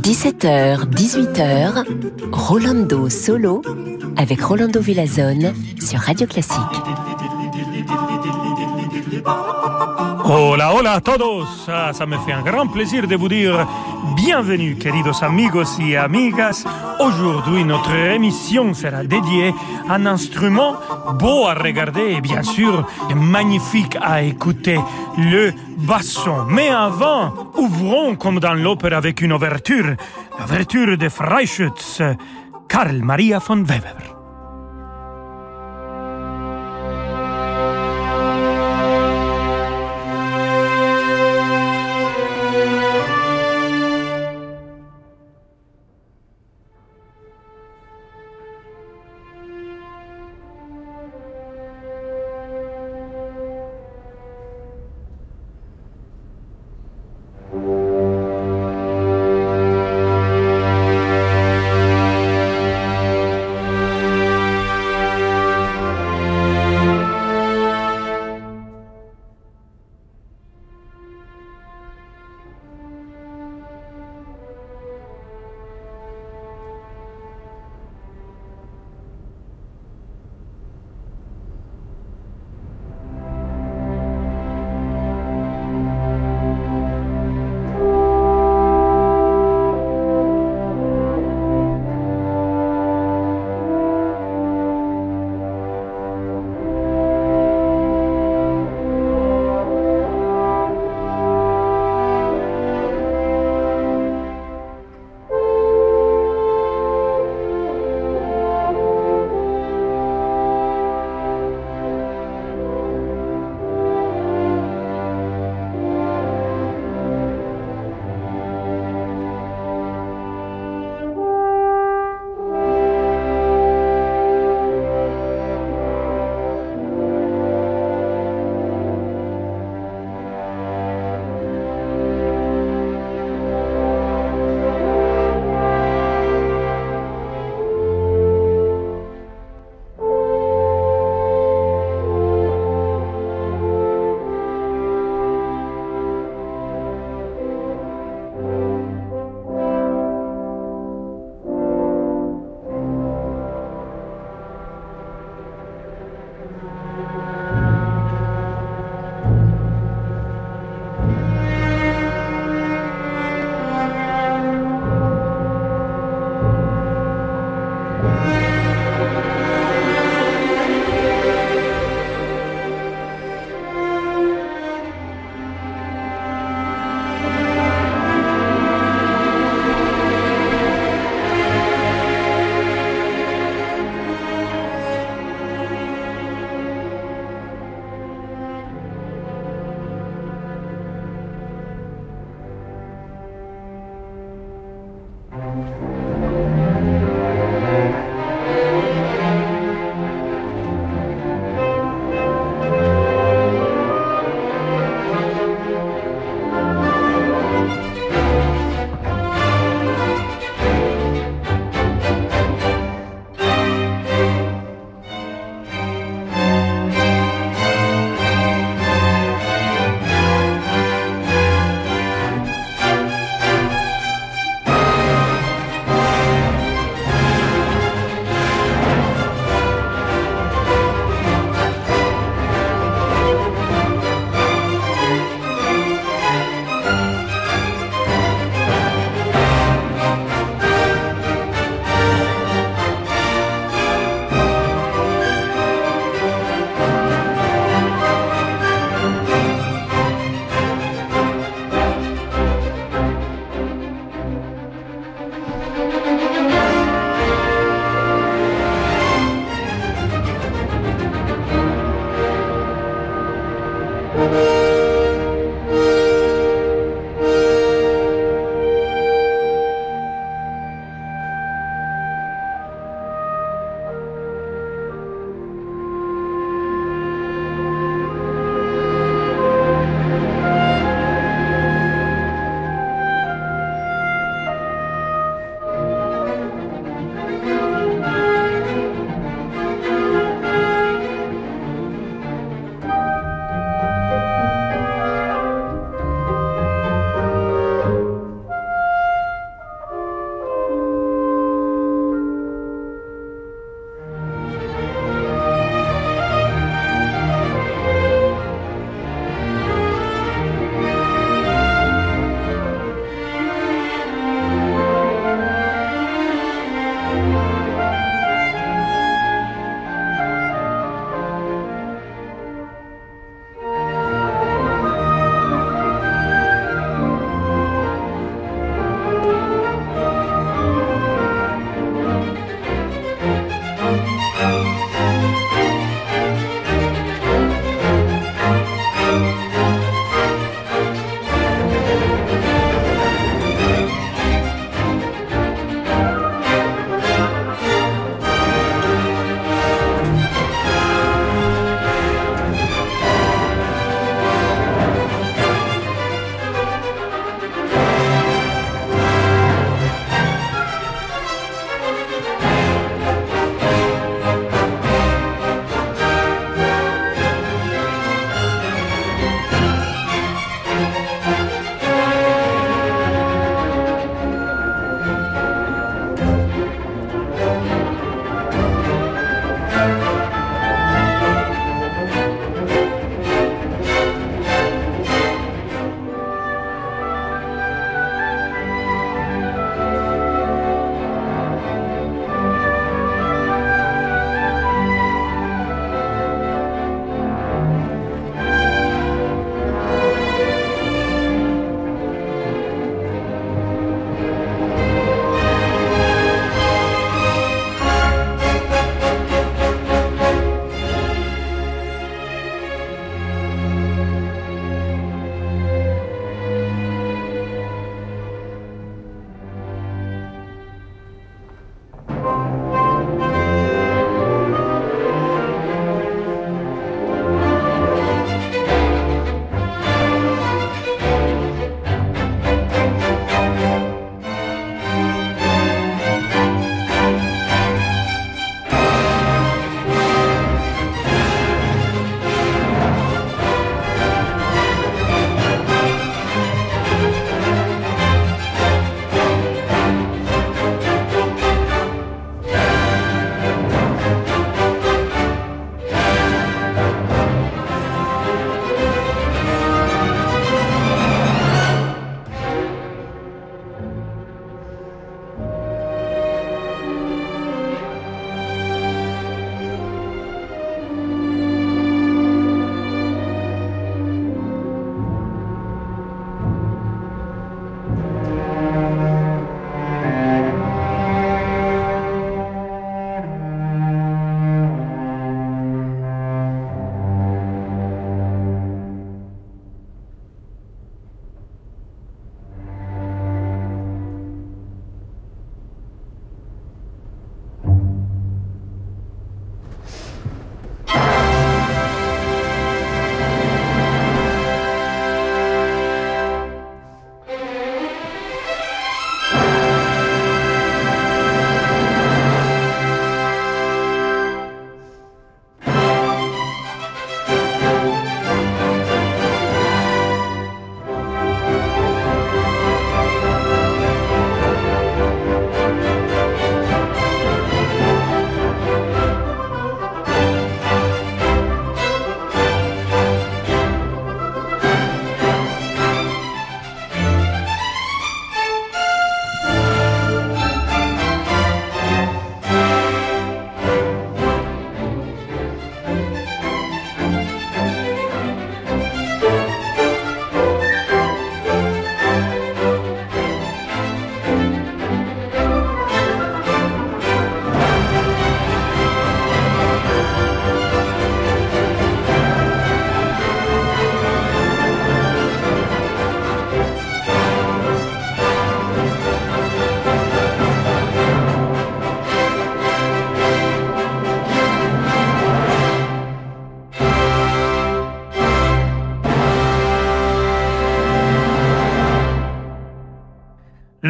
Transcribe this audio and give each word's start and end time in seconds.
17h, 0.00 0.86
18h, 0.90 1.84
Rolando 2.30 3.08
Solo 3.10 3.62
avec 4.16 4.40
Rolando 4.42 4.80
Villazone 4.80 5.52
sur 5.80 5.98
Radio 5.98 6.28
Classique. 6.28 6.54
Hola, 10.24 10.72
hola 10.72 10.92
a 10.92 11.00
todos. 11.00 11.66
Ah, 11.66 11.90
ça 11.92 12.06
me 12.06 12.16
fait 12.18 12.30
un 12.32 12.42
grand 12.42 12.68
plaisir 12.68 13.08
de 13.08 13.16
vous 13.16 13.28
dire 13.28 13.66
bienvenue, 14.24 14.76
queridos 14.76 15.22
amigos 15.22 15.78
y 15.80 15.96
amigas. 15.96 16.64
Aujourd'hui, 17.00 17.64
notre 17.64 17.92
émission 17.92 18.72
sera 18.72 19.02
dédiée 19.02 19.52
à 19.88 19.94
un 19.94 20.06
instrument 20.06 20.76
beau 21.18 21.46
à 21.48 21.54
regarder 21.54 22.12
et 22.12 22.20
bien 22.20 22.44
sûr 22.44 22.86
magnifique 23.16 23.96
à 24.00 24.22
écouter, 24.22 24.78
le 25.18 25.52
basson. 25.76 26.44
Mais 26.48 26.68
avant, 26.68 27.32
ouvrons 27.56 28.14
comme 28.14 28.38
dans 28.38 28.54
l'opéra 28.54 28.96
avec 28.96 29.20
une 29.22 29.32
ouverture, 29.32 29.96
l'ouverture 30.38 30.96
de 30.96 31.08
Freischütz, 31.08 32.00
Karl 32.68 32.98
Maria 33.02 33.40
von 33.40 33.64
Weber. 33.64 34.11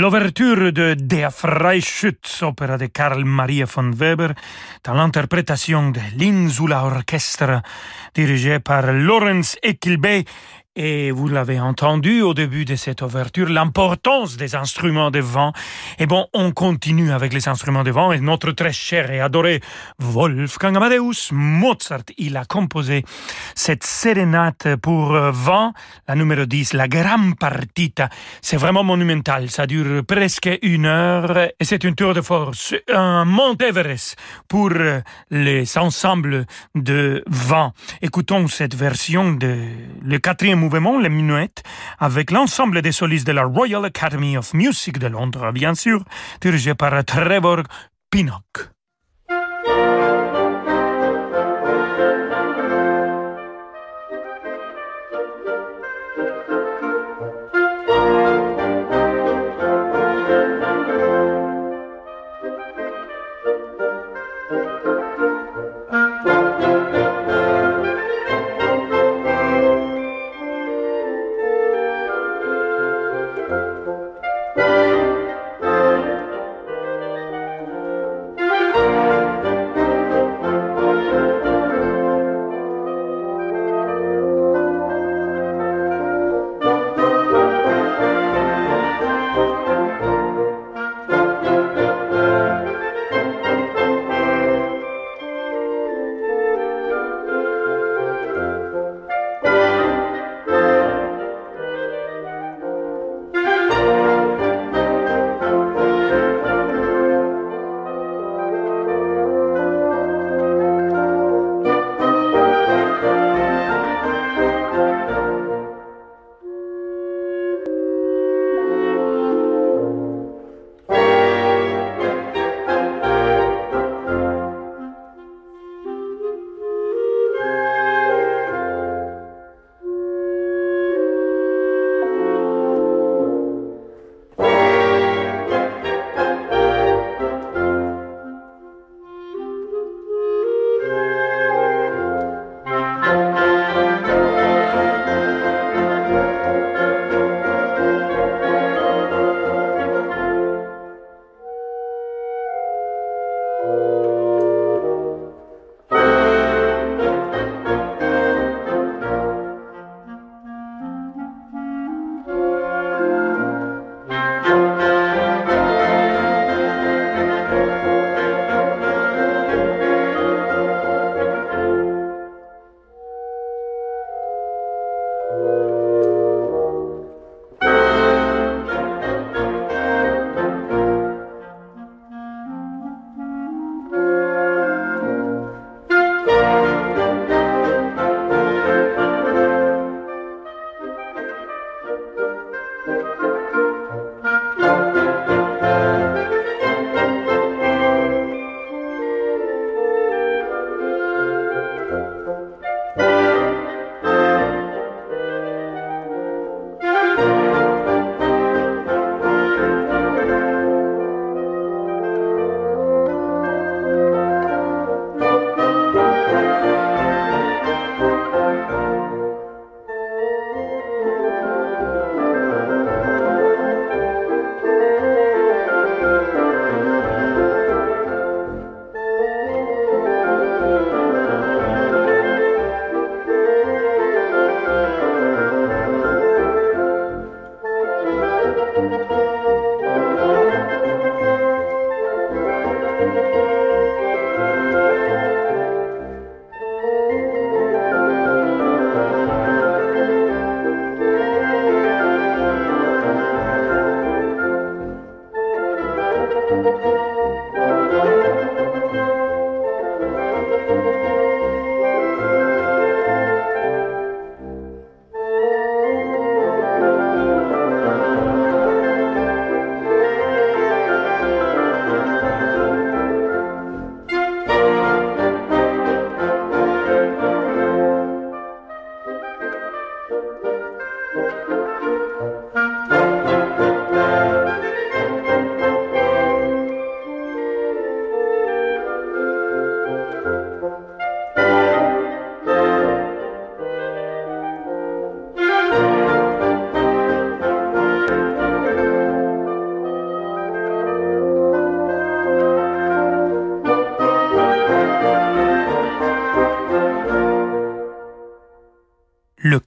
L'ouverture 0.03 0.73
de 0.73 0.97
Der 0.99 1.31
Freischütz, 1.31 2.43
opéra 2.43 2.77
de 2.77 2.89
Karl 2.91 3.25
Maria 3.25 3.67
von 3.67 3.93
Weber, 3.93 4.35
dans 4.83 4.95
l'interprétation 4.95 5.93
de 5.93 6.01
l'Insula 6.17 6.83
Orchestra, 6.85 7.63
dirigée 8.13 8.59
par 8.59 8.91
Lorenz 8.93 9.57
Eckilbe 9.63 10.25
et 10.75 11.11
vous 11.11 11.29
l'avez 11.29 11.61
entendu 11.61 12.23
au 12.23 12.33
début 12.33 12.65
de 12.65 12.77
cette 12.77 13.03
ouverture, 13.03 13.49
l'importance 13.49 14.37
des 14.37 14.55
instruments 14.55 15.11
de 15.11 15.19
vent. 15.19 15.53
Et 15.99 16.07
bon, 16.07 16.27
on 16.33 16.53
continue 16.53 17.13
avec 17.13 17.35
les 17.35 17.49
instruments 17.49 17.85
de 17.85 17.91
vent 17.91 18.13
et 18.13 18.21
notre 18.21 18.53
très 18.53 18.73
cher 18.73 19.11
et 19.11 19.21
adoré 19.21 19.61
Wolfgang 19.99 20.77
Amadeus 20.77 21.31
Mozart, 21.33 22.05
il 22.17 22.37
a 22.37 22.45
composé 22.45 23.05
cette 23.55 23.85
sérénate 23.85 24.77
pour 24.77 25.13
vent, 25.13 25.75
la 26.09 26.15
numéro 26.15 26.47
10, 26.47 26.73
la 26.73 26.89
Gran 26.89 27.33
Partita. 27.33 28.09
C'est 28.41 28.57
vraiment 28.57 28.85
monumental, 28.85 29.51
ça 29.51 29.67
dure 29.67 30.05
presque 30.07 30.49
une 30.63 30.87
heure 30.87 31.37
et 31.39 31.65
c'est 31.65 31.85
une 31.85 31.95
tour 31.95 32.15
de 32.15 32.23
force, 32.23 32.75
un 32.93 33.27
Mont 33.27 33.57
Everest 33.57 34.17
pour 34.49 34.71
les 35.31 35.79
ensembles 35.79 36.47
de 36.75 37.23
vent. 37.27 37.73
Écoutons 38.01 38.49
cette 38.49 38.75
version 38.75 39.33
de 39.33 39.59
le 40.03 40.19
quatrième 40.19 40.62
mouvement, 40.63 41.01
les 41.01 41.09
minuettes, 41.09 41.63
avec 41.99 42.31
l'ensemble 42.31 42.83
des 42.83 42.93
solistes 42.93 43.27
de 43.27 43.33
la 43.33 43.45
Royal 43.45 43.85
Academy 43.85 44.37
of 44.37 44.55
Music 44.55 44.99
de 44.99 45.09
Londres, 45.09 45.51
bien 45.53 45.75
sûr, 45.75 46.05
dirigé 46.41 46.75
par 46.75 47.05
Trevor 47.05 47.65
Pinnock. 48.11 48.72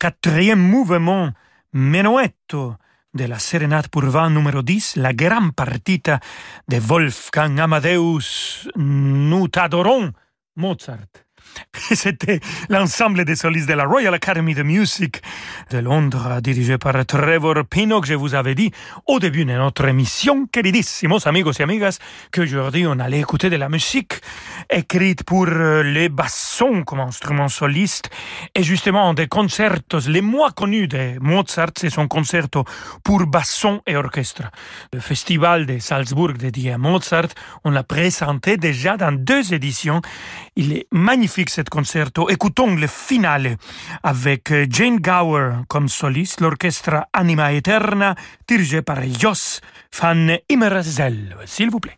Quatrième 0.05 0.59
mouvement 0.59 1.31
Menuetto 1.73 2.75
de 3.15 3.25
la 3.25 3.39
sérénade 3.39 3.87
pour 3.87 4.03
vent 4.03 4.29
numéro 4.29 4.61
10, 4.61 4.97
la 4.97 5.13
grande 5.13 5.55
partita 5.55 6.19
de 6.67 6.77
Wolfgang 6.77 7.59
Amadeus 7.59 8.69
Nous 8.75 9.47
Mozart. 10.55 11.24
C'était 11.93 12.39
l'ensemble 12.69 13.25
des 13.25 13.35
solistes 13.35 13.67
de 13.67 13.73
la 13.73 13.85
Royal 13.85 14.13
Academy 14.13 14.53
of 14.53 14.63
Music 14.63 15.21
de 15.69 15.77
Londres, 15.77 16.39
dirigé 16.41 16.79
par 16.79 17.05
Trevor 17.05 17.63
Pinnock. 17.69 18.05
Je 18.05 18.15
vous 18.15 18.33
avais 18.33 18.55
dit 18.55 18.71
au 19.05 19.19
début 19.19 19.45
de 19.45 19.51
notre 19.51 19.85
émission, 19.85 20.47
queridissimos 20.47 21.27
amigos 21.27 21.59
et 21.59 21.63
amigas, 21.63 21.99
qu'aujourd'hui 22.31 22.87
on 22.87 22.97
allait 22.99 23.19
écouter 23.19 23.51
de 23.51 23.57
la 23.57 23.69
musique 23.69 24.15
écrite 24.71 25.23
pour 25.23 25.45
euh, 25.47 25.83
les 25.83 26.09
bassons 26.09 26.83
comme 26.83 27.01
instrument 27.01 27.49
soliste. 27.49 28.09
Et 28.55 28.63
justement, 28.63 29.13
des 29.13 29.27
concertos 29.27 30.07
les 30.07 30.21
moins 30.21 30.49
connus 30.49 30.87
de 30.87 31.19
Mozart, 31.19 31.71
c'est 31.77 31.91
son 31.91 32.07
concerto 32.07 32.63
pour 33.03 33.27
basson 33.27 33.81
et 33.85 33.95
orchestre. 33.95 34.43
Le 34.91 34.99
festival 34.99 35.67
de 35.67 35.77
Salzbourg 35.77 36.33
dédié 36.33 36.71
à 36.71 36.77
Mozart, 36.79 37.27
on 37.63 37.69
l'a 37.69 37.83
présenté 37.83 38.57
déjà 38.57 38.97
dans 38.97 39.11
deux 39.11 39.53
éditions. 39.53 40.01
Il 40.55 40.73
est 40.73 40.87
magnifique 40.91 41.51
cet 41.51 41.69
concerto. 41.75 42.29
Écoutons 42.29 42.73
le 42.75 42.87
finale 42.87 43.57
avec 44.01 44.53
Jane 44.69 44.97
Gower 44.97 45.55
comme 45.67 45.89
soliste, 45.89 46.39
l'orchestre 46.39 47.05
Anima 47.11 47.51
Eterna, 47.51 48.15
dirigé 48.47 48.81
par 48.81 49.03
Jos 49.03 49.59
van 49.99 50.37
Immerzel. 50.47 51.35
S'il 51.45 51.69
vous 51.69 51.81
plaît. 51.81 51.97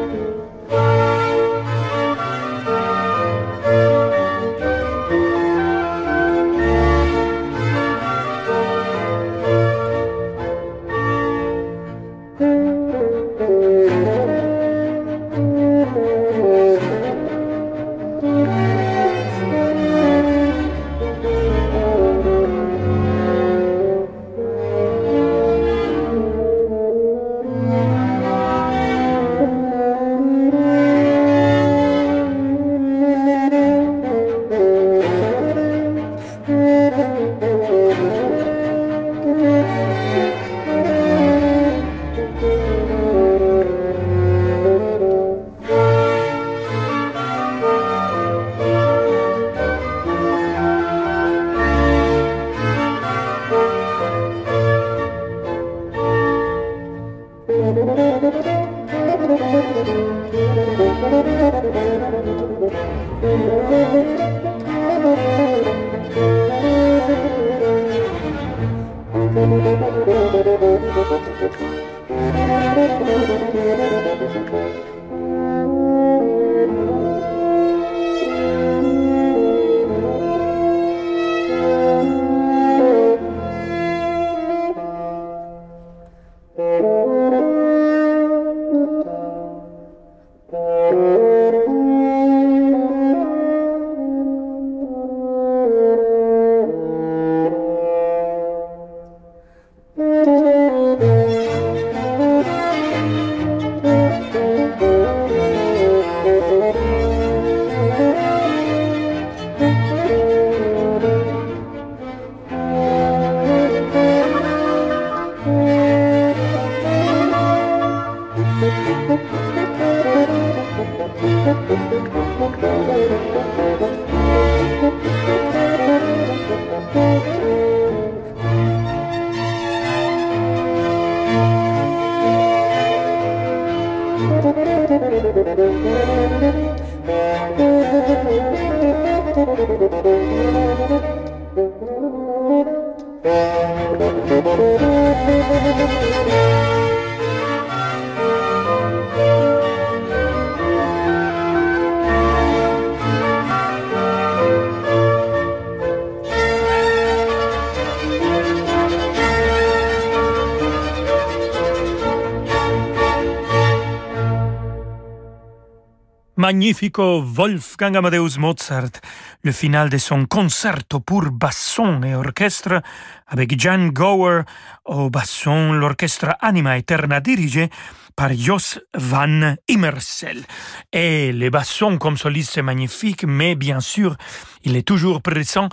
Magnifico 166.51 167.23
Wolfgang 167.23 167.95
Amadeus 167.95 168.37
Mozart, 168.37 168.99
le 169.41 169.53
final 169.53 169.89
de 169.89 169.97
son 169.97 170.25
concerto 170.25 170.99
pour 170.99 171.31
basson 171.31 172.03
et 172.03 172.13
orchestre 172.13 172.81
avec 173.25 173.57
Jan 173.57 173.87
Gower 173.87 174.41
au 174.83 175.09
basson, 175.09 175.71
l'orchestre 175.71 176.35
Anima 176.41 176.77
Eterna 176.77 177.21
dirigé 177.21 177.69
par 178.15 178.33
Jos 178.33 178.79
van 178.93 179.55
Immersel. 179.67 180.43
Et 180.91 181.31
le 181.31 181.49
basson 181.49 181.97
comme 181.97 182.17
soliste 182.17 182.51
c'est 182.53 182.61
magnifique, 182.61 183.23
mais 183.25 183.55
bien 183.55 183.79
sûr, 183.79 184.15
il 184.63 184.75
est 184.75 184.87
toujours 184.87 185.21
présent 185.21 185.69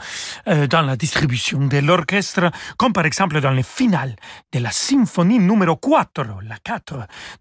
euh, 0.49 0.67
dans 0.67 0.83
la 0.83 0.97
distribution 0.97 1.67
de 1.67 1.79
l'orchestre, 1.79 2.51
comme 2.77 2.93
par 2.93 3.05
exemple 3.05 3.41
dans 3.41 3.51
le 3.51 3.63
final 3.63 4.17
de 4.53 4.59
la 4.59 4.71
symphonie 4.71 5.39
numéro 5.39 5.77
4, 5.77 6.25
la 6.49 6.57
4 6.63 6.95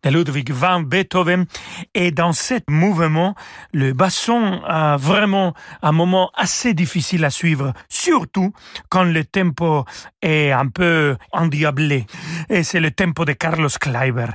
de 0.03 0.09
Ludwig 0.09 0.51
van 0.51 0.81
Beethoven. 0.81 1.45
Et 1.93 2.11
dans 2.11 2.33
ce 2.33 2.55
mouvement, 2.67 3.35
le 3.73 3.93
basson 3.93 4.61
a 4.65 4.97
vraiment 4.97 5.53
un 5.81 5.91
moment 5.91 6.31
assez 6.35 6.73
difficile 6.73 7.23
à 7.25 7.29
suivre, 7.29 7.73
surtout 7.89 8.51
quand 8.89 9.03
le 9.03 9.23
tempo 9.23 9.85
est 10.21 10.51
un 10.51 10.67
peu 10.67 11.17
endiablé. 11.31 12.05
Et 12.49 12.63
c'est 12.63 12.79
le 12.79 12.91
tempo 12.91 13.25
de 13.25 13.33
Carlos 13.33 13.69
Kleiber 13.79 14.27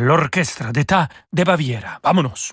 la 0.00 0.14
Orquesta 0.14 0.72
de 1.30 1.44
Baviera. 1.44 2.00
¡Vámonos! 2.02 2.52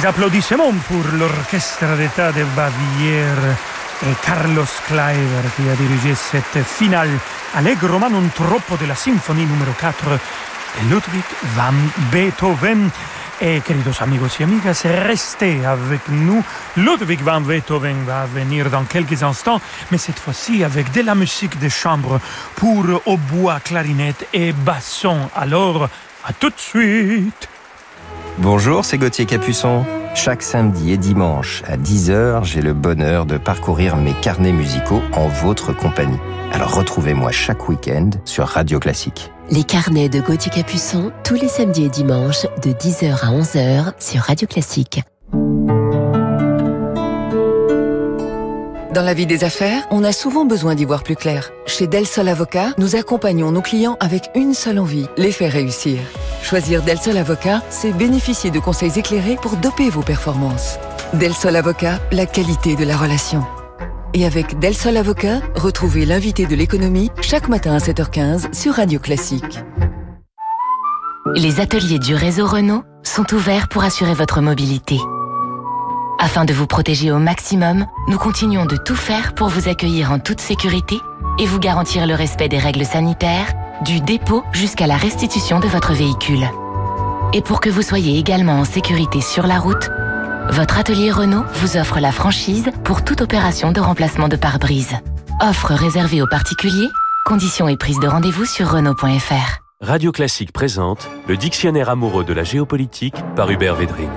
Des 0.00 0.06
applaudissements 0.06 0.72
pour 0.88 1.04
l'orchestre 1.18 1.94
d'État 1.98 2.32
de 2.32 2.42
Bavière 2.56 3.56
et 4.02 4.14
Carlos 4.24 4.64
Kleiber 4.86 5.44
qui 5.54 5.68
a 5.68 5.74
dirigé 5.74 6.14
cette 6.14 6.64
finale 6.64 7.10
allegro 7.54 7.98
ma 7.98 8.08
non 8.08 8.30
troppo 8.32 8.76
de 8.76 8.86
la 8.86 8.94
symphonie 8.94 9.44
numéro 9.44 9.72
4 9.78 10.08
de 10.08 10.88
Ludwig 10.88 11.24
van 11.54 11.74
Beethoven. 12.10 12.90
Et 13.42 13.60
queridos 13.60 14.00
amigos 14.00 14.40
y 14.40 14.44
amigas, 14.44 14.86
restez 14.86 15.66
avec 15.66 16.08
nous. 16.08 16.42
Ludwig 16.78 17.20
van 17.20 17.42
Beethoven 17.42 18.04
va 18.06 18.24
venir 18.24 18.70
dans 18.70 18.84
quelques 18.84 19.22
instants, 19.22 19.60
mais 19.90 19.98
cette 19.98 20.18
fois-ci 20.18 20.64
avec 20.64 20.92
de 20.92 21.02
la 21.02 21.14
musique 21.14 21.58
de 21.58 21.68
chambre 21.68 22.20
pour 22.56 22.86
hautbois, 23.04 23.60
clarinette 23.60 24.26
et 24.32 24.52
basson. 24.52 25.28
Alors, 25.34 25.90
à 26.24 26.32
tout 26.32 26.48
de 26.48 26.58
suite. 26.58 27.48
Bonjour, 28.38 28.84
c'est 28.84 28.98
Gauthier 28.98 29.26
Capuçon. 29.26 29.84
Chaque 30.14 30.42
samedi 30.42 30.92
et 30.92 30.96
dimanche 30.96 31.62
à 31.66 31.76
10h, 31.76 32.44
j'ai 32.44 32.62
le 32.62 32.72
bonheur 32.72 33.26
de 33.26 33.36
parcourir 33.38 33.96
mes 33.96 34.14
carnets 34.14 34.52
musicaux 34.52 35.02
en 35.12 35.28
votre 35.28 35.72
compagnie. 35.72 36.18
Alors 36.52 36.74
retrouvez-moi 36.74 37.30
chaque 37.32 37.68
week-end 37.68 38.10
sur 38.24 38.46
Radio 38.46 38.80
Classique. 38.80 39.30
Les 39.50 39.64
carnets 39.64 40.08
de 40.08 40.20
Gauthier 40.20 40.50
Capuçon, 40.50 41.12
tous 41.22 41.34
les 41.34 41.48
samedis 41.48 41.84
et 41.84 41.88
dimanches 41.88 42.46
de 42.62 42.70
10h 42.70 43.12
à 43.22 43.30
11h 43.32 43.92
sur 44.00 44.22
Radio 44.22 44.48
Classique. 44.48 45.02
Dans 48.92 49.02
la 49.02 49.14
vie 49.14 49.26
des 49.26 49.44
affaires, 49.44 49.86
on 49.92 50.02
a 50.02 50.10
souvent 50.10 50.44
besoin 50.44 50.74
d'y 50.74 50.84
voir 50.84 51.04
plus 51.04 51.14
clair. 51.14 51.52
Chez 51.64 51.86
Del 51.86 52.06
Sol 52.06 52.26
Avocat, 52.26 52.74
nous 52.76 52.96
accompagnons 52.96 53.52
nos 53.52 53.60
clients 53.60 53.96
avec 54.00 54.30
une 54.34 54.52
seule 54.52 54.80
envie, 54.80 55.06
les 55.16 55.30
faire 55.30 55.52
réussir. 55.52 56.00
Choisir 56.42 56.82
Del 56.82 56.98
Sol 56.98 57.16
Avocat, 57.16 57.62
c'est 57.70 57.92
bénéficier 57.92 58.50
de 58.50 58.58
conseils 58.58 58.98
éclairés 58.98 59.36
pour 59.40 59.56
doper 59.58 59.90
vos 59.90 60.02
performances. 60.02 60.80
Del 61.14 61.32
Sol 61.34 61.54
Avocat, 61.54 62.00
la 62.10 62.26
qualité 62.26 62.74
de 62.74 62.84
la 62.84 62.96
relation. 62.96 63.44
Et 64.12 64.26
avec 64.26 64.58
Del 64.58 64.74
Sol 64.74 64.96
Avocat, 64.96 65.40
retrouvez 65.54 66.04
l'invité 66.04 66.46
de 66.46 66.56
l'économie 66.56 67.12
chaque 67.20 67.48
matin 67.48 67.74
à 67.74 67.78
7h15 67.78 68.52
sur 68.52 68.74
Radio 68.74 68.98
Classique. 68.98 69.60
Les 71.36 71.60
ateliers 71.60 72.00
du 72.00 72.16
réseau 72.16 72.44
Renault 72.44 72.82
sont 73.04 73.32
ouverts 73.34 73.68
pour 73.68 73.84
assurer 73.84 74.14
votre 74.14 74.40
mobilité. 74.40 74.98
Afin 76.22 76.44
de 76.44 76.52
vous 76.52 76.66
protéger 76.66 77.10
au 77.10 77.18
maximum, 77.18 77.86
nous 78.06 78.18
continuons 78.18 78.66
de 78.66 78.76
tout 78.76 78.94
faire 78.94 79.34
pour 79.34 79.48
vous 79.48 79.70
accueillir 79.70 80.12
en 80.12 80.18
toute 80.18 80.42
sécurité 80.42 81.00
et 81.38 81.46
vous 81.46 81.58
garantir 81.58 82.06
le 82.06 82.14
respect 82.14 82.48
des 82.50 82.58
règles 82.58 82.84
sanitaires, 82.84 83.54
du 83.86 84.02
dépôt 84.02 84.44
jusqu'à 84.52 84.86
la 84.86 84.98
restitution 84.98 85.60
de 85.60 85.66
votre 85.66 85.94
véhicule. 85.94 86.46
Et 87.32 87.40
pour 87.40 87.60
que 87.60 87.70
vous 87.70 87.80
soyez 87.80 88.18
également 88.18 88.60
en 88.60 88.66
sécurité 88.66 89.22
sur 89.22 89.46
la 89.46 89.58
route, 89.58 89.88
votre 90.50 90.78
atelier 90.78 91.10
Renault 91.10 91.44
vous 91.54 91.78
offre 91.78 92.00
la 92.00 92.12
franchise 92.12 92.70
pour 92.84 93.02
toute 93.02 93.22
opération 93.22 93.72
de 93.72 93.80
remplacement 93.80 94.28
de 94.28 94.36
pare-brise. 94.36 94.96
Offre 95.40 95.72
réservée 95.72 96.20
aux 96.20 96.28
particuliers, 96.28 96.90
conditions 97.24 97.66
et 97.66 97.78
prise 97.78 97.98
de 97.98 98.06
rendez-vous 98.06 98.44
sur 98.44 98.70
Renault.fr. 98.70 99.60
Radio 99.80 100.12
Classique 100.12 100.52
présente 100.52 101.08
le 101.28 101.38
dictionnaire 101.38 101.88
amoureux 101.88 102.24
de 102.24 102.34
la 102.34 102.44
géopolitique 102.44 103.16
par 103.34 103.50
Hubert 103.50 103.76
Védrine. 103.76 104.10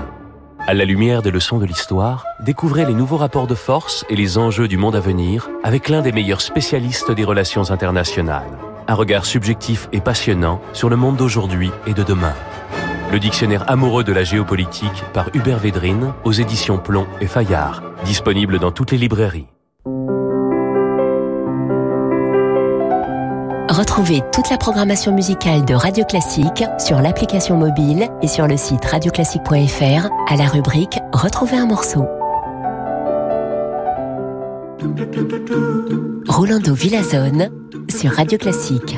À 0.65 0.73
la 0.73 0.85
lumière 0.85 1.21
des 1.21 1.29
leçons 1.29 1.57
de 1.57 1.65
l'histoire, 1.65 2.25
découvrez 2.39 2.85
les 2.85 2.93
nouveaux 2.93 3.17
rapports 3.17 3.47
de 3.47 3.55
force 3.55 4.05
et 4.09 4.15
les 4.15 4.37
enjeux 4.37 4.69
du 4.69 4.77
monde 4.77 4.95
à 4.95 5.01
venir 5.01 5.49
avec 5.61 5.89
l'un 5.89 6.01
des 6.01 6.13
meilleurs 6.13 6.39
spécialistes 6.39 7.11
des 7.11 7.25
relations 7.25 7.69
internationales. 7.69 8.47
Un 8.87 8.93
regard 8.93 9.25
subjectif 9.25 9.89
et 9.91 9.99
passionnant 9.99 10.61
sur 10.71 10.87
le 10.87 10.95
monde 10.95 11.17
d'aujourd'hui 11.17 11.69
et 11.85 11.93
de 11.93 12.01
demain. 12.01 12.33
Le 13.11 13.19
dictionnaire 13.19 13.69
amoureux 13.69 14.05
de 14.05 14.13
la 14.13 14.23
géopolitique 14.23 15.03
par 15.13 15.27
Hubert 15.33 15.59
Védrine 15.59 16.13
aux 16.23 16.31
éditions 16.31 16.77
Plomb 16.77 17.07
et 17.19 17.27
Fayard, 17.27 17.83
disponible 18.05 18.57
dans 18.57 18.71
toutes 18.71 18.91
les 18.91 18.97
librairies. 18.97 19.47
Retrouvez 23.73 24.21
toute 24.31 24.51
la 24.51 24.59
programmation 24.59 25.11
musicale 25.15 25.65
de 25.65 25.73
Radio 25.73 26.05
Classique 26.05 26.63
sur 26.77 27.01
l'application 27.01 27.57
mobile 27.57 28.07
et 28.21 28.27
sur 28.27 28.45
le 28.45 28.55
site 28.55 28.85
radioclassique.fr 28.85 30.09
à 30.29 30.35
la 30.35 30.45
rubrique 30.45 30.99
Retrouver 31.11 31.57
un 31.57 31.65
morceau. 31.65 32.05
Rolando 36.27 36.75
Villazone 36.75 37.49
sur 37.89 38.11
Radio 38.11 38.37
Classique. 38.37 38.95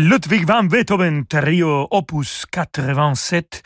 Ludwig 0.00 0.46
van 0.46 0.66
Beethoven, 0.66 1.26
trio 1.26 1.86
opus 1.90 2.46
87. 2.48 3.60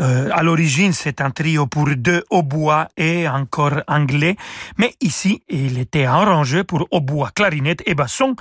Euh, 0.00 0.28
à 0.32 0.42
l'origine, 0.42 0.92
c'est 0.92 1.20
un 1.20 1.30
trio 1.30 1.68
pour 1.68 1.88
deux 1.96 2.24
hautbois 2.30 2.88
et 2.96 3.28
encore 3.28 3.82
anglais, 3.86 4.34
mais 4.78 4.94
ici, 5.00 5.44
il 5.48 5.78
était 5.78 6.06
arrangé 6.06 6.64
pour 6.64 6.88
hautbois, 6.90 7.30
clarinette 7.32 7.84
et 7.86 7.94
basson, 7.94 8.34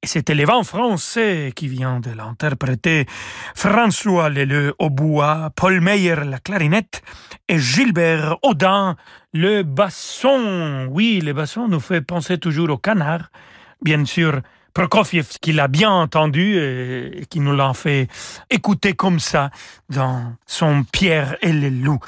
et 0.00 0.06
c'était 0.06 0.36
les 0.36 0.44
vents 0.44 0.62
français 0.62 1.52
qui 1.56 1.66
vient 1.66 1.98
de 1.98 2.10
l'interpréter. 2.10 3.06
François 3.56 4.28
Leleu 4.28 4.74
hautbois, 4.78 5.50
Paul 5.56 5.80
Meyer 5.80 6.16
la 6.24 6.38
clarinette 6.38 7.02
et 7.48 7.58
Gilbert 7.58 8.36
Audin 8.42 8.94
le 9.32 9.62
basson. 9.64 10.86
Oui, 10.88 11.20
le 11.20 11.32
basson 11.32 11.66
nous 11.66 11.80
fait 11.80 12.00
penser 12.00 12.38
toujours 12.38 12.70
au 12.70 12.78
canard, 12.78 13.30
bien 13.82 14.04
sûr. 14.04 14.40
Prokofiev 14.76 15.38
qui 15.40 15.54
l'a 15.54 15.68
bien 15.68 15.90
entendu 15.90 16.58
et 16.58 17.24
qui 17.30 17.40
nous 17.40 17.56
l'a 17.56 17.72
fait 17.72 18.08
écouter 18.50 18.92
comme 18.92 19.20
ça 19.20 19.48
dans 19.88 20.34
son 20.46 20.84
Pierre 20.84 21.38
et 21.40 21.50
les 21.50 21.70
loups. 21.70 21.98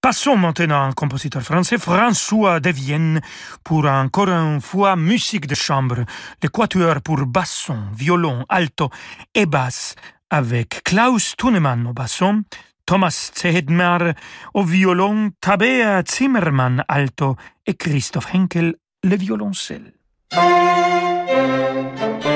Passons 0.00 0.36
maintenant 0.36 0.84
à 0.84 0.86
un 0.86 0.92
compositeur 0.92 1.42
français, 1.42 1.78
François 1.78 2.60
de 2.60 2.70
Vienne, 2.70 3.20
pour 3.64 3.86
encore 3.86 4.28
une 4.28 4.60
fois 4.60 4.94
musique 4.94 5.48
de 5.48 5.56
chambre, 5.56 6.04
le 6.44 6.48
quatuor 6.48 7.02
pour 7.02 7.26
basson, 7.26 7.78
violon, 7.92 8.44
alto 8.48 8.88
et 9.34 9.46
basse, 9.46 9.96
avec 10.30 10.84
Klaus 10.84 11.34
Thunemann 11.36 11.88
au 11.88 11.92
basson, 11.92 12.44
Thomas 12.86 13.32
Zehedmar 13.36 14.12
au 14.54 14.62
violon, 14.62 15.32
Tabea 15.40 16.04
Zimmermann 16.08 16.84
alto 16.86 17.34
et 17.66 17.74
Christoph 17.74 18.32
Henkel 18.32 18.76
le 19.02 19.16
violoncelle. 19.16 19.92
Música 21.26 22.35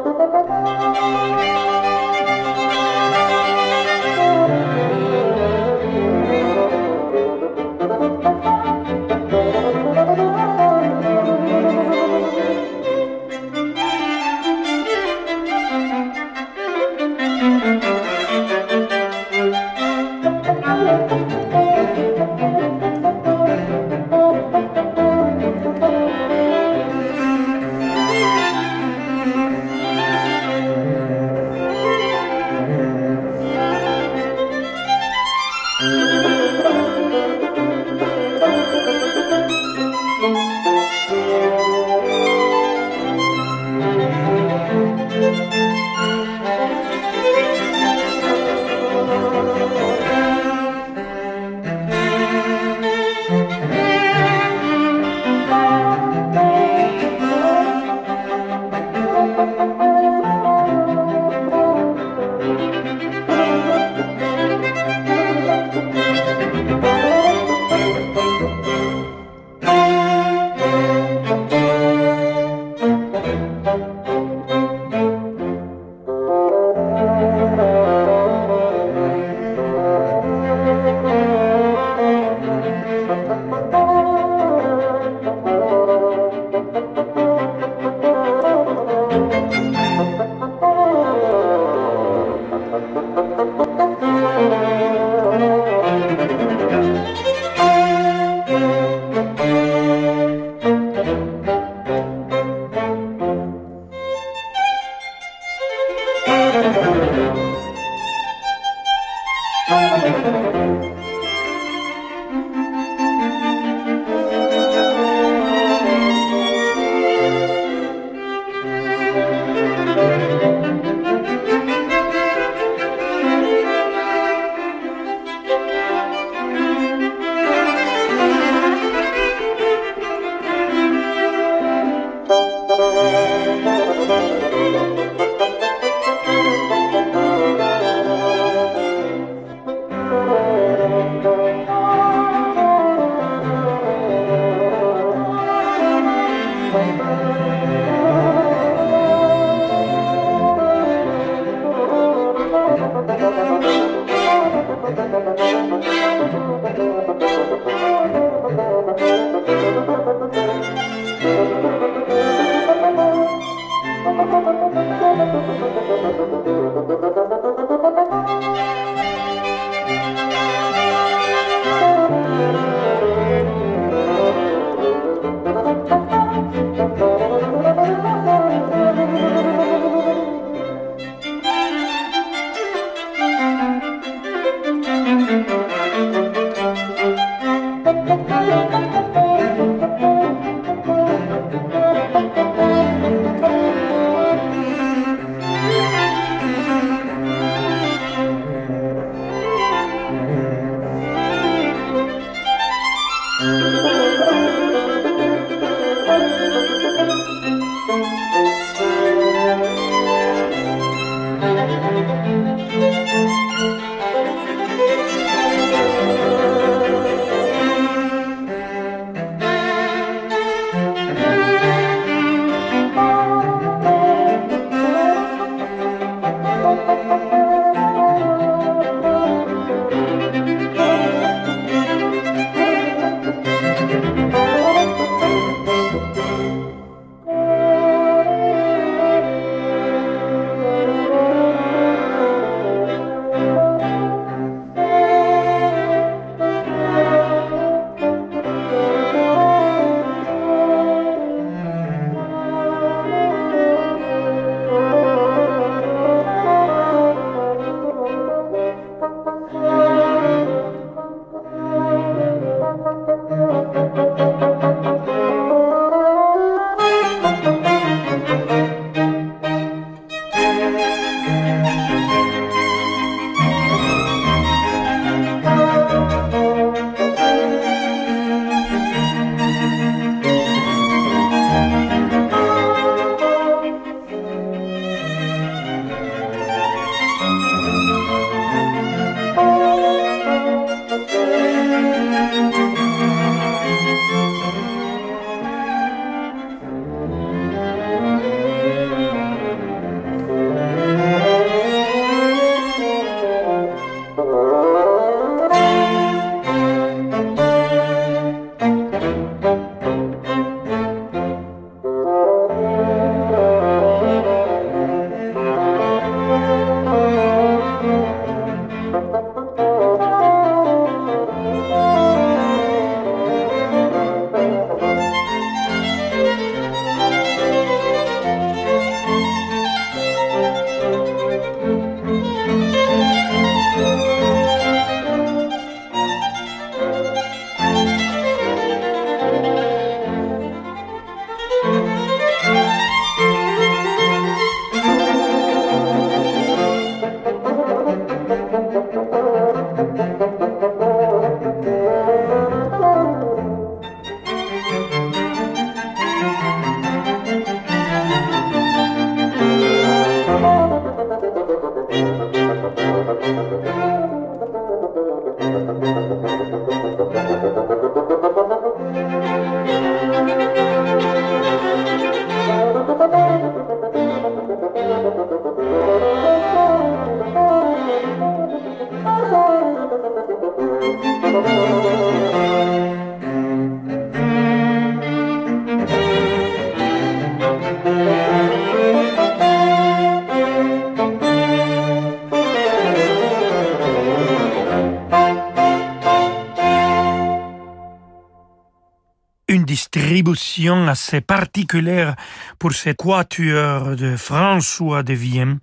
distribution 399.65 400.87
assez 400.87 401.21
particulière 401.21 402.15
pour 402.59 402.73
cette 402.73 402.97
quatuor 402.97 403.95
de 403.95 404.15
François 404.15 405.03
de 405.03 405.13
Vienne. 405.13 405.59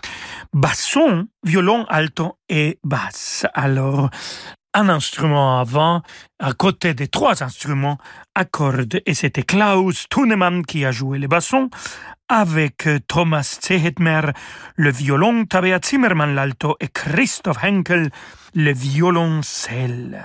Basson, 0.53 1.26
violon, 1.44 1.84
alto 1.88 2.38
et 2.49 2.78
basse. 2.84 3.46
Alors, 3.55 4.11
un 4.74 4.88
instrument 4.88 5.61
avant, 5.61 6.03
à 6.38 6.53
côté 6.53 6.94
des 6.94 7.09
trois 7.09 7.42
instruments 7.42 7.99
à 8.34 8.44
cordes, 8.44 9.01
et 9.07 9.14
c'était 9.14 9.42
Klaus 9.42 10.07
Thunemann 10.09 10.64
qui 10.64 10.84
a 10.84 10.92
joué 10.92 11.18
le 11.18 11.26
basson, 11.26 11.70
avec 12.29 12.89
Thomas 13.07 13.59
Zehetmer 13.62 14.33
le 14.76 14.91
violon, 14.91 15.45
Tabea 15.45 15.79
Zimmermann 15.85 16.35
l'alto 16.35 16.76
et 16.81 16.89
Christoph 16.89 17.59
Henkel 17.62 18.11
le 18.55 18.72
violoncelle. 18.72 20.22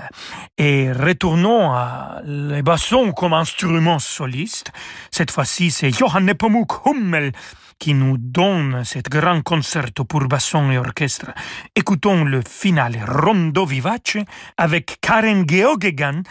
Et 0.57 0.91
retournons 0.91 1.71
à 1.71 2.21
les 2.25 2.61
bassons 2.61 3.11
comme 3.11 3.33
instrument 3.33 3.99
soliste. 3.99 4.71
Cette 5.11 5.31
fois-ci, 5.31 5.71
c'est 5.71 5.91
Johann 5.91 6.25
Nepomuk 6.25 6.85
Hummel 6.85 7.31
qui 7.79 7.93
nous 7.93 8.17
donne 8.17 8.83
cet 8.85 9.09
grand 9.09 9.41
concerto 9.41 10.05
pour 10.05 10.25
basson 10.27 10.71
et 10.71 10.77
orchestre. 10.77 11.31
Écoutons 11.75 12.23
le 12.23 12.41
finale 12.47 12.97
Rondo 13.05 13.65
Vivace 13.65 14.17
avec 14.57 14.99
Karen 15.01 15.43
Geoghegan 15.45 16.23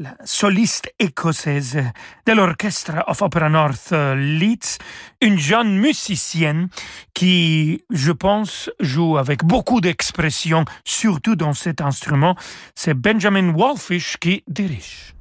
la 0.00 0.16
soliste 0.24 0.90
écossaise 0.98 1.78
de 2.26 2.32
l'orchestre 2.32 3.04
of 3.06 3.20
Opera 3.20 3.50
North 3.50 3.92
euh, 3.92 4.14
Leeds, 4.14 4.78
une 5.20 5.38
jeune 5.38 5.76
musicienne 5.78 6.68
qui, 7.12 7.84
je 7.90 8.10
pense, 8.10 8.70
joue 8.80 9.18
avec 9.18 9.44
beaucoup 9.44 9.82
d'expression, 9.82 10.64
surtout 10.84 11.36
dans 11.36 11.52
cet 11.52 11.82
instrument. 11.82 12.34
C'est 12.74 12.94
Benjamin 12.94 13.50
Walfish 13.52 14.16
qui 14.16 14.42
dirige. 14.48 15.14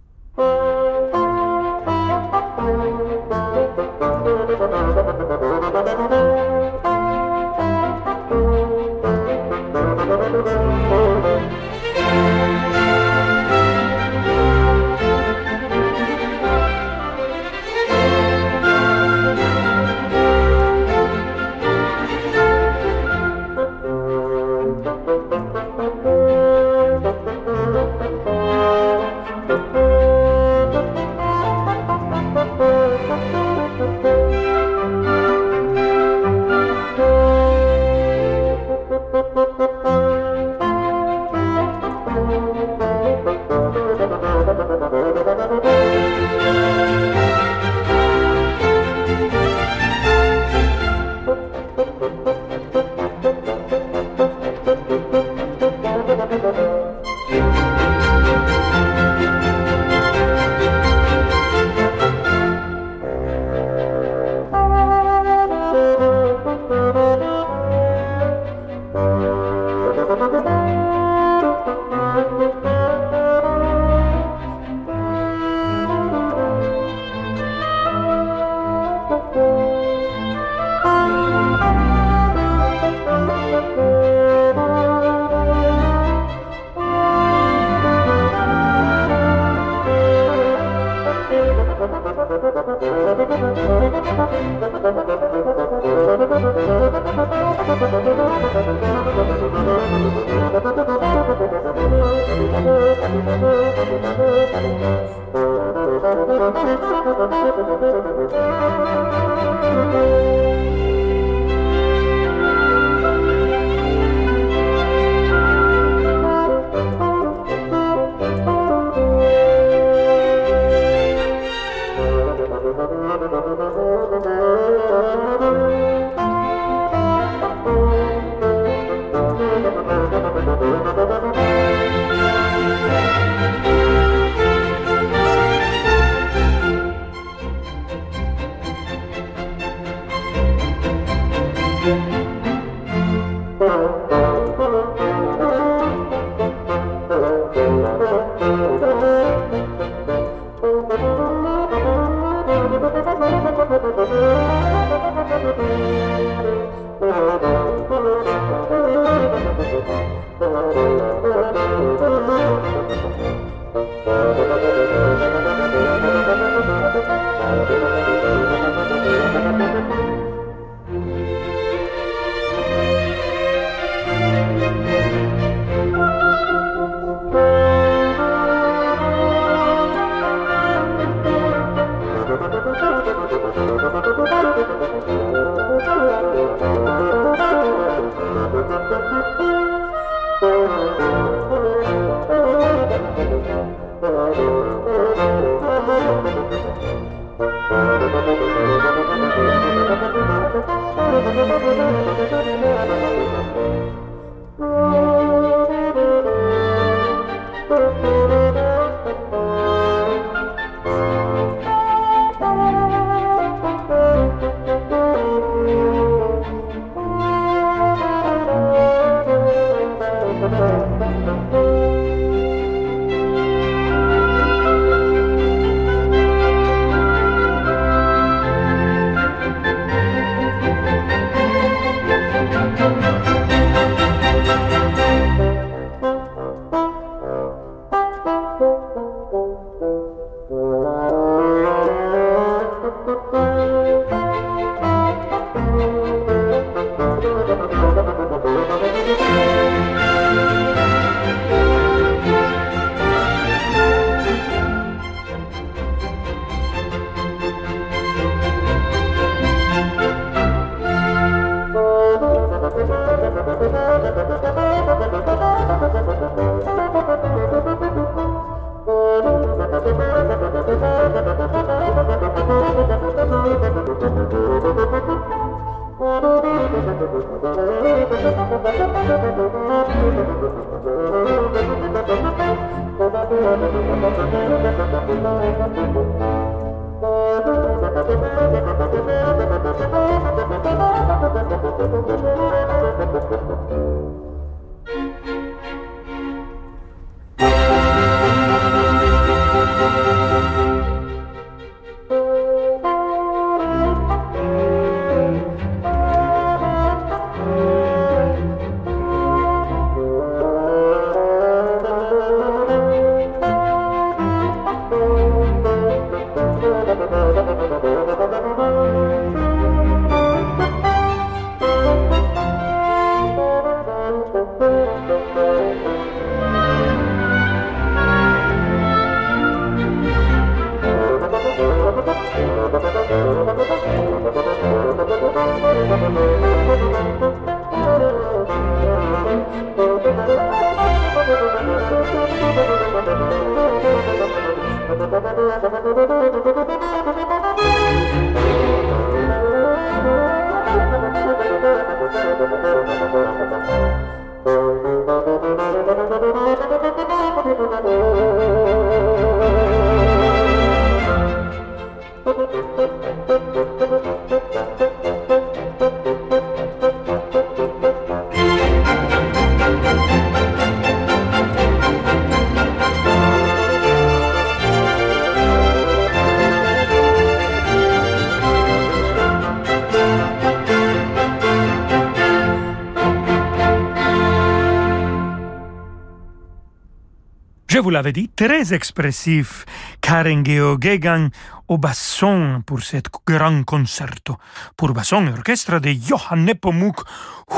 Vous 387.90 387.94
l'avais 387.94 388.14
dit, 388.14 388.30
très 388.30 388.72
expressif, 388.72 389.66
Karen 390.00 390.46
Geoghegan 390.46 391.30
au 391.68 391.80
basson 391.80 392.62
pour 392.64 392.84
cet 392.84 393.08
grand 393.26 393.64
concerto. 393.64 394.38
Pour 394.78 394.94
basson 394.94 395.26
et 395.26 395.32
orchestre 395.32 395.80
de 395.80 395.90
Johann 395.90 396.46
Nepomuk 396.46 396.98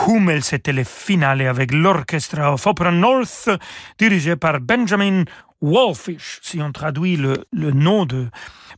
Hummel, 0.08 0.42
c'était 0.42 0.72
le 0.72 0.86
finale 0.86 1.42
avec 1.42 1.74
l'orchestre 1.74 2.40
of 2.40 2.66
Opera 2.66 2.92
North, 2.92 3.50
dirigé 4.00 4.38
par 4.38 4.62
Benjamin 4.62 5.26
Wallfish. 5.60 6.40
Si 6.42 6.62
on 6.62 6.72
traduit 6.72 7.18
le, 7.18 7.44
le 7.52 7.72
nom 7.72 8.06
de 8.06 8.30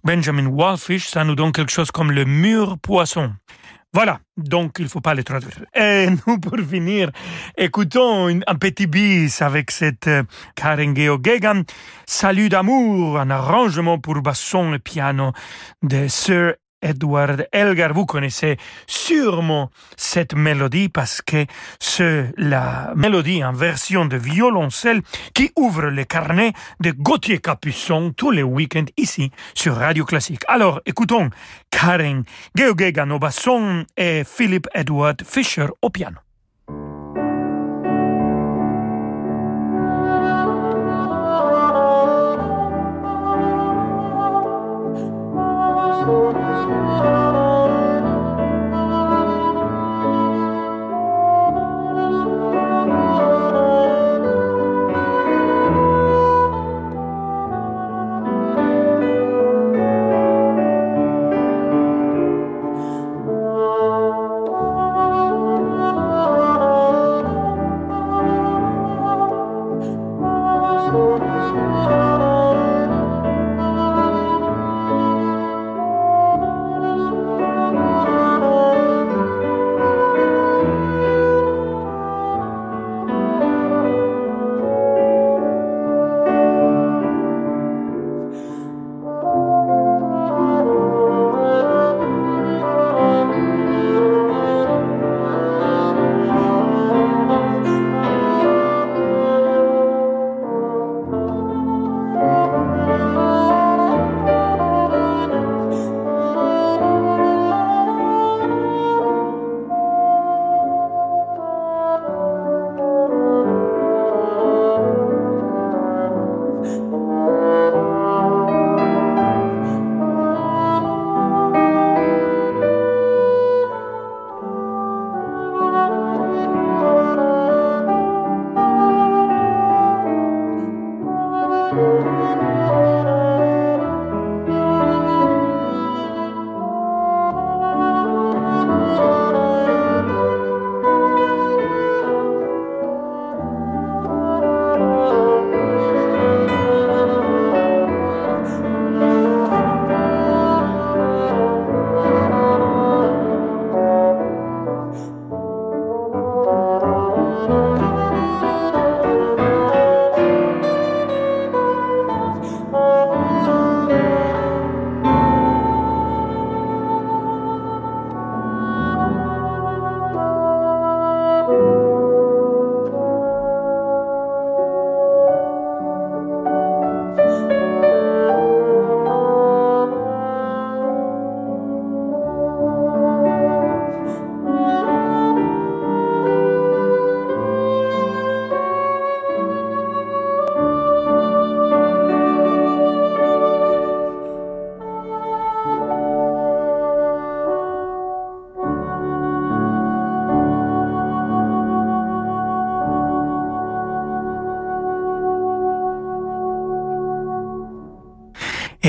Benjamin 0.03 0.47
Wallfish, 0.47 1.07
ça 1.07 1.23
nous 1.23 1.35
donne 1.35 1.51
quelque 1.51 1.71
chose 1.71 1.91
comme 1.91 2.11
le 2.11 2.25
mur 2.25 2.79
poisson. 2.79 3.33
Voilà, 3.93 4.19
donc 4.37 4.77
il 4.79 4.85
ne 4.85 4.89
faut 4.89 5.01
pas 5.01 5.13
les 5.13 5.23
traduire. 5.23 5.65
Et 5.75 6.07
nous, 6.27 6.39
pour 6.39 6.57
finir, 6.67 7.11
écoutons 7.55 8.27
un 8.27 8.55
petit 8.55 8.87
bis 8.87 9.39
avec 9.41 9.69
cette 9.69 10.07
euh, 10.07 10.23
Karen 10.55 10.95
Geoghegan, 10.95 11.61
Salut 12.07 12.49
d'amour, 12.49 13.19
un 13.19 13.29
arrangement 13.29 13.99
pour 13.99 14.19
basson 14.21 14.73
et 14.73 14.79
piano 14.79 15.31
de 15.83 16.07
Sir 16.07 16.55
Edward 16.83 17.47
Elgar. 17.51 17.93
Vous 17.93 18.05
connaissez 18.05 18.57
sûrement 18.85 19.71
cette 19.97 20.35
mélodie 20.35 20.89
parce 20.89 21.21
que 21.21 21.45
c'est 21.79 22.31
la 22.37 22.93
mélodie 22.95 23.43
en 23.43 23.53
version 23.53 24.05
de 24.05 24.17
violoncelle 24.17 25.01
qui 25.33 25.51
ouvre 25.55 25.87
les 25.87 26.05
carnets 26.05 26.53
de 26.79 26.91
Gauthier 26.91 27.39
Capuçon 27.39 28.13
tous 28.15 28.31
les 28.31 28.43
week-ends 28.43 28.85
ici 28.97 29.31
sur 29.55 29.75
Radio 29.75 30.05
Classique. 30.05 30.43
Alors, 30.47 30.81
écoutons 30.85 31.29
Karen 31.71 32.23
Geoghegan 32.55 33.09
au 33.11 33.19
basson 33.19 33.85
et 33.97 34.23
Philip 34.23 34.67
Edward 34.73 35.23
Fisher 35.25 35.67
au 35.81 35.89
piano. 35.89 36.22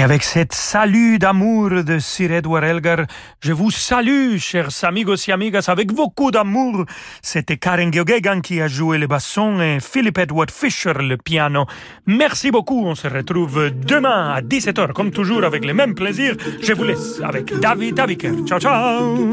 Avec 0.05 0.23
cette 0.23 0.53
salut 0.53 1.19
d'amour 1.19 1.83
de 1.83 1.99
Sir 1.99 2.31
Edward 2.31 2.63
Elgar, 2.63 3.07
je 3.41 3.55
vous 3.55 3.71
salue, 3.71 4.37
chers 4.37 4.69
amigos 4.85 5.17
et 5.29 5.33
amigas, 5.33 5.65
avec 5.69 5.93
beaucoup 5.93 6.31
d'amour. 6.31 6.85
C'était 7.23 7.57
Karen 7.57 7.91
Geoghegan 7.91 8.43
qui 8.43 8.61
a 8.61 8.69
joué 8.69 8.99
le 8.99 9.07
basson 9.07 9.63
et 9.63 9.79
Philip 9.81 10.19
Edward 10.19 10.51
Fisher 10.51 10.93
le 11.01 11.17
piano. 11.17 11.65
Merci 12.05 12.51
beaucoup. 12.51 12.85
On 12.85 12.95
se 12.95 13.09
retrouve 13.09 13.71
demain 13.71 14.35
à 14.35 14.43
17h, 14.43 14.93
comme 14.93 15.11
toujours, 15.11 15.43
avec 15.43 15.65
le 15.65 15.73
même 15.73 15.95
plaisir. 15.95 16.37
Je 16.61 16.75
vous 16.75 16.85
laisse 16.85 17.23
avec 17.23 17.59
David 17.59 17.99
Aviker. 17.99 18.33
Ciao, 18.47 18.61
ciao! 18.61 19.33